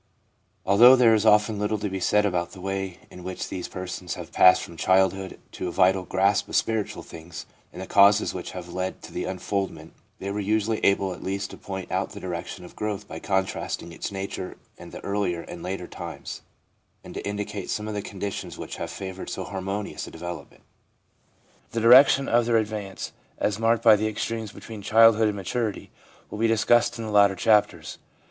Although 0.65 0.95
there 0.95 1.13
is 1.13 1.27
often 1.27 1.59
little 1.59 1.77
to 1.77 1.87
be 1.87 1.99
said 1.99 2.25
about 2.25 2.53
the 2.53 2.59
way 2.59 3.01
in 3.11 3.23
which 3.23 3.49
these 3.49 3.67
persons 3.67 4.15
have 4.15 4.31
passed 4.31 4.63
from 4.63 4.75
childhood 4.75 5.39
to 5.51 5.67
a 5.67 5.71
vital 5.71 6.05
grasp 6.05 6.49
of 6.49 6.55
298 6.57 6.95
GROWTH 6.95 6.97
WITHOUT 6.97 7.03
DEFINITE 7.03 7.03
TRANSITIONS 7.03 7.03
299 7.03 7.03
spiritual 7.03 7.03
things, 7.03 7.45
and 7.71 7.81
the 7.83 7.93
causes 7.93 8.33
which 8.33 8.51
have 8.53 8.73
led 8.73 9.01
to 9.03 9.11
the 9.13 9.25
unfoldment, 9.25 9.93
they 10.17 10.31
were 10.31 10.39
usually 10.39 10.79
able 10.83 11.13
at 11.13 11.23
least 11.23 11.51
to 11.51 11.57
point 11.57 11.91
out 11.91 12.13
the 12.13 12.19
direction 12.19 12.65
of 12.65 12.75
growth 12.75 13.07
by 13.07 13.19
contrasting 13.19 13.91
its 13.91 14.11
nature 14.11 14.57
at 14.79 14.89
the 14.89 14.99
earlier 15.03 15.41
and 15.43 15.61
later 15.61 15.85
times, 15.85 16.41
and 17.03 17.13
to 17.13 17.23
indicate 17.23 17.69
some 17.69 17.87
of 17.87 17.93
the 17.93 18.01
conditions 18.01 18.57
which 18.57 18.77
have 18.77 18.89
favoured 18.89 19.29
so 19.29 19.43
harmonious 19.43 20.07
a 20.07 20.09
de 20.09 20.17
velopment. 20.17 20.61
The 21.73 21.79
direction 21.79 22.27
of 22.27 22.47
their 22.47 22.57
advance, 22.57 23.11
as 23.37 23.59
marked 23.59 23.83
by 23.83 23.95
the 23.95 24.07
extremes 24.07 24.51
between 24.51 24.81
childhood 24.81 25.27
and 25.27 25.37
maturity, 25.37 25.91
will 26.31 26.39
be 26.39 26.47
discussed 26.47 26.97
in 26.97 27.05
the 27.05 27.11
later 27.11 27.35
chapters. 27.35 27.99